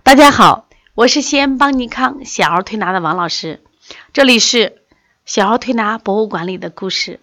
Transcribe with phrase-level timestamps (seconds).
[0.00, 3.60] 大家好，我是西安邦尼康小儿推拿的王老师，
[4.12, 4.82] 这里是
[5.24, 7.20] 小儿推拿博物馆里的故事。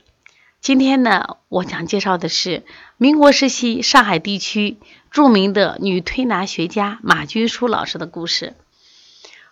[0.62, 2.64] 今天呢，我想介绍的是
[2.96, 4.78] 民国时期上海地区
[5.12, 8.54] 著名的女推拿学家马君舒老师的故事。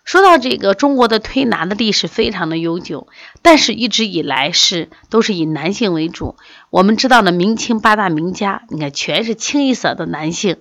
[0.08, 3.08] 说到这个中国的推拿的历史非常的悠久，
[3.42, 6.36] 但是一直以来是都是以男性为主。
[6.70, 10.56] 我们知道的明清八大名家，你看全是清一色的男性。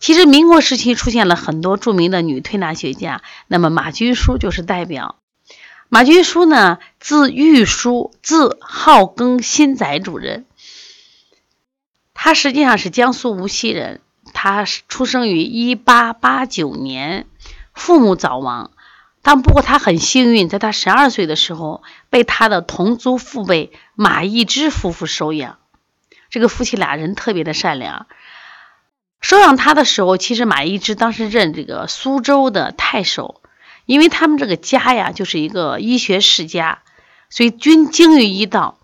[0.00, 5.14] 其实民国时期出现了很多著名的女推拿学家，那么马君舒就是代表。
[5.88, 10.44] 马君舒呢，字玉书，字浩庚新宅主人。
[12.14, 14.00] 他实际上是江苏无锡人，
[14.34, 17.26] 他出生于一八八九年，
[17.72, 18.72] 父母早亡。
[19.28, 25.58] 但不过他很幸运，在他十二岁的时候，被他的同族父辈马义之夫妇收养。
[26.30, 28.06] 这个夫妻俩人特别的善良。
[29.20, 33.42] 收养他的时候，其实马义之当时任这个苏州的太守，
[33.84, 36.78] 因为他们这个家呀，就是一个医学世家，
[37.28, 38.78] 所以均精于医道。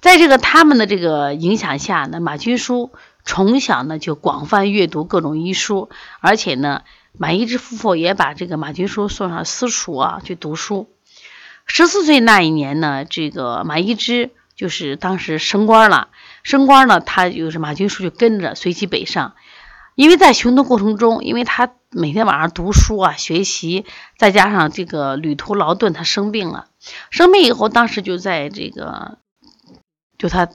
[0.00, 2.90] 在这个他们的这个影响下呢，马君书
[3.26, 10.88] 从小呢就广泛阅读各种医书，而且呢，马一之夫妇也把这个马君书送上私塾啊去读书。
[11.66, 16.08] 十四岁那一年呢，这个马一之就是当时升官了，
[16.42, 19.34] 升官呢，他就是马君书就跟着随即北上。
[19.96, 23.84] 因为在行动过程中，因为他每天晚上读书啊、学习，
[24.16, 26.68] 再加上这个旅途劳顿，他生病了。
[27.10, 29.18] 生病以后，当时就在这个，
[30.16, 30.48] 就他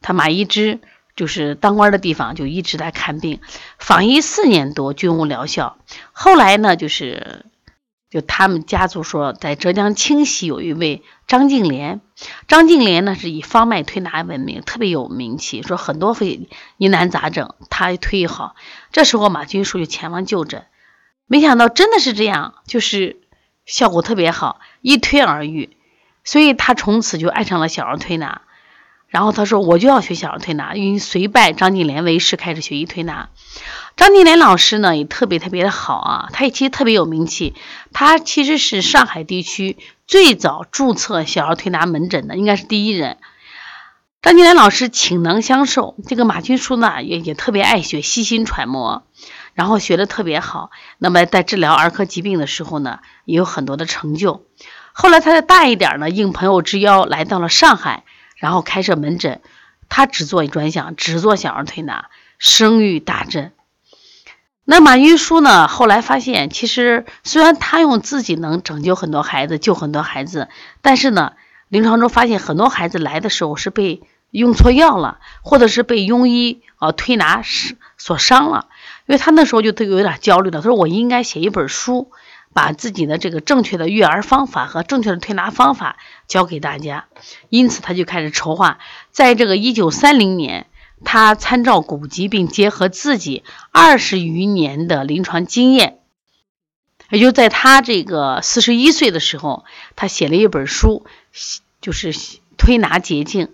[0.00, 0.80] 他马一之
[1.16, 3.40] 就是当官的地方，就一直在看病，
[3.78, 5.78] 访医四年多，均无疗效。
[6.12, 7.46] 后来呢，就是。
[8.08, 12.00] 就他们家族说，在浙江清溪有一位张敬莲，
[12.46, 18.54] 张敬莲呢是以方脉推拿闻名，特别有名气，说很多非疑难杂症他一推一好。
[18.92, 20.66] 这时候马君舒就前往就诊，
[21.26, 23.20] 没想到真的是这样，就是
[23.66, 25.76] 效果特别好，一推而愈，
[26.22, 28.42] 所以他从此就爱上了小儿推拿。
[29.16, 33.30] 然后他说：“我就要学小儿推拿，因为随拜张敬莲为师，开始学医推拿。
[33.96, 37.54] 张敬莲老师呢也特别特别的好啊，他也其实特别有名气。
[37.94, 43.16] 他其实是上海地区最早注册小儿推拿门诊的，应该是第一人。
[44.20, 49.04] 张敬莲老师倾囊相授，这个马君舒呢也也特别爱学，细心揣摩，
[49.54, 50.70] 然后学的特别好。
[50.98, 54.44] 那么在治疗儿科疾病的时候呢，也有很多的成就。
[54.92, 58.04] 后来他再大一点呢，应朋友之邀来到了上海。”
[58.36, 59.40] 然后开设门诊，
[59.88, 62.06] 他只做专项，只做小儿推拿，
[62.38, 63.52] 声誉大振。
[64.64, 65.68] 那马玉书呢？
[65.68, 70.48] 后来发现，其实虽然他用自己能拯救很多孩子，救很多孩子，
[70.82, 71.34] 但是呢，
[71.68, 78.66] 临床中发现很多孩子来的时候是被用错药了，或者是被庸医啊推拿是所伤了。
[79.06, 82.10] 因为他那时候就都有点焦虑了，他说：“我应该写一本书。”
[82.56, 87.04] 把自己的这个正确的育儿方法和正确的推拿方法教给大家，
[87.50, 88.78] 因此他就开始筹划。
[89.10, 90.66] 在这个一九三零年，
[91.04, 95.98] 他参照古籍，并结合自己二十余年的临床经验，
[97.10, 101.04] 也就在他这个四十一岁的时候，他写了一本书，
[101.82, 102.14] 就是
[102.56, 103.52] 推拿捷径。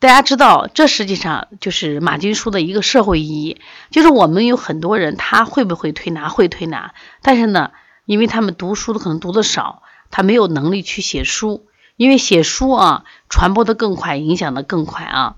[0.00, 3.58] 大家知道，这实际上就是马金书的一个社会意义，
[3.90, 6.28] 就是我们有很多人，他会不会推拿？
[6.28, 6.92] 会推拿，
[7.22, 7.70] 但是呢？
[8.04, 11.66] 因为他们读书的可能读的少，他没有能力去写书。
[11.96, 15.36] 因为写书啊，传播的更快，影响的更快啊。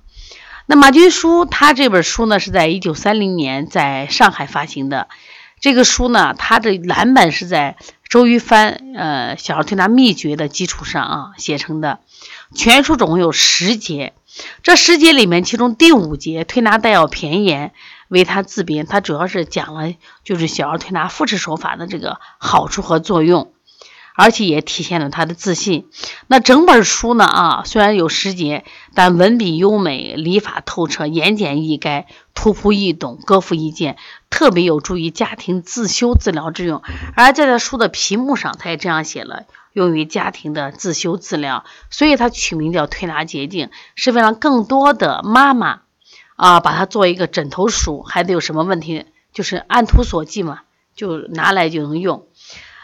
[0.66, 5.08] 那马君书他这本书呢，是在一九三零年在上海发行的。
[5.60, 7.76] 这个书呢，它的蓝本是在
[8.08, 12.00] 周瑜帆呃小儿推拿秘诀的基础上啊写成的。
[12.54, 14.12] 全书总共有十节，
[14.62, 17.72] 这十节里面，其中第五节推拿带要偏言。
[18.14, 19.92] 为他自编，他主要是讲了
[20.22, 23.52] 就是小儿推拿复式手法的这个好处和作用，
[24.14, 25.88] 而且也体现了他的自信。
[26.28, 28.64] 那整本书呢啊，虽然有十节，
[28.94, 32.04] 但文笔优美，理法透彻，言简意赅，
[32.34, 33.96] 图谱易懂，歌赋易见，
[34.30, 36.82] 特别有助于家庭自修自疗之用。
[37.16, 39.42] 而在这书的皮目上，他也这样写了，
[39.72, 45.80] 用于家庭的自修自疗，所以他取名叫推拿捷径，是为了更多的妈妈。
[46.36, 50.62] 啊，把它做一个枕头书，孩子有什么问题，就是按图索骥嘛，
[50.96, 52.26] 就拿来就能用。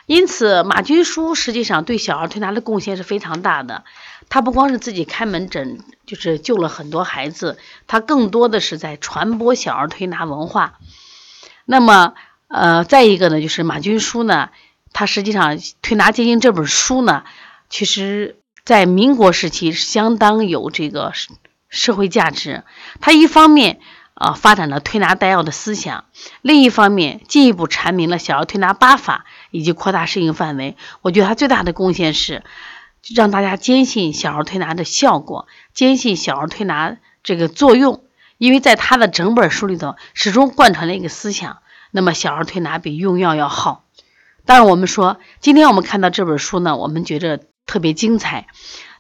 [0.07, 3.85] 因此，马君书实际上对小儿推拿的贡献是非常大的。
[4.29, 10.79] 他不光是自己开门诊，就是救了很多孩子，他更多的是在传播小儿推拿文化。
[11.65, 12.15] 那么，
[12.49, 14.51] 呃，再一个呢，就是马君书呢，
[14.93, 17.25] 他实际上《推拿捷径》这本书呢，
[17.69, 21.13] 其实在民国时期相当有这个。
[21.71, 22.65] 社会价值，
[23.01, 23.81] 它一方面，
[24.15, 26.05] 啊，发展了推拿带药的思想。
[26.43, 30.77] 另一方面，进一步阐明了小儿推拿八法以及扩大适应范围。
[31.01, 32.43] 我觉得他最大的贡献是
[33.15, 38.05] 让大家坚信小儿推拿的效果，坚信小儿推拿这个作用。
[38.37, 41.59] 因为在他的整本书里头，始终贯穿了一个思想：
[41.91, 43.85] 那么小儿推拿比用药要好。
[44.47, 48.47] 当然，我们说今天我们看到这本书呢，我们觉着特别精彩。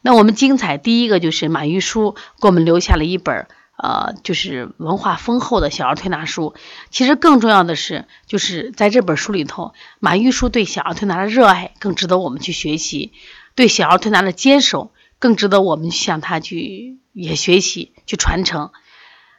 [0.03, 3.47] 那我们精彩，第一个就是马玉书给我们留下了一本。
[3.83, 6.55] 呃，就是文化丰厚的小儿推拿书。
[6.91, 13.13] 其实更重要的是，就是在这本书里头，马玉书对小儿推拿的热爱更值得我们去学习，
[13.55, 18.71] 对小儿推拿的坚守更值得我们向他去也学习去传承。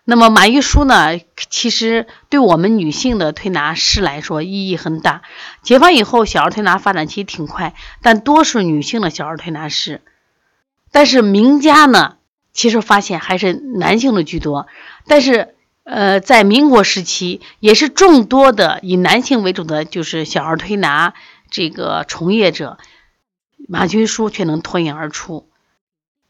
[0.05, 1.19] 那么马玉书呢，
[1.51, 5.21] 其实对我们女性的推拿师来说意义很大。
[5.61, 10.01] 解放以后，小儿推拿发展其实挺快，但多数女性的小儿推拿师，
[10.91, 12.17] 但是名家呢？
[12.53, 14.67] 其实发现还是男性的居多，
[15.07, 21.13] 但是，呃，在民国时期，也是众多的以男性为主的就是小儿推拿
[21.49, 22.77] 这个从业者，
[23.69, 25.47] 马君书却能脱颖而出。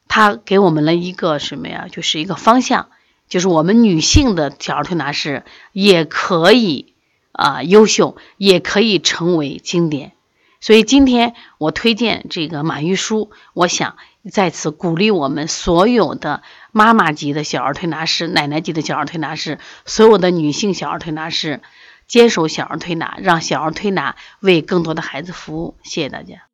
[0.08, 1.88] 他给我们了一个什么呀？
[1.92, 2.90] 就是一个方向，
[3.28, 6.94] 就是我们女性的小儿推拿师也可以
[7.32, 10.12] 啊优秀，也可以成为经典。
[10.60, 13.98] 所以今天我推荐这个马玉书，我想
[14.30, 21.62] 在此鼓励我们所有的妈妈级的小儿推拿师、奶奶级的小儿推拿师，所有的女性小儿推拿师，
[22.08, 25.76] 坚守小儿推拿，让小儿推拿为更多的孩子服务。
[25.82, 26.51] 谢谢大家。